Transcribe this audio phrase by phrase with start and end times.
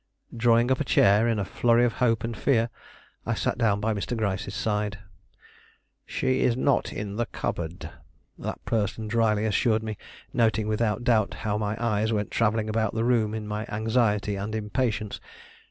[0.35, 2.71] Drawing up a chair in a flurry of hope and fear,
[3.23, 4.17] I sat down by Mr.
[4.17, 4.97] Gryce's side.
[6.07, 7.87] "She is not in the cupboard,"
[8.39, 9.97] that person dryly assured me,
[10.33, 14.55] noting without doubt how my eyes went travelling about the room in my anxiety and
[14.55, 15.19] impatience.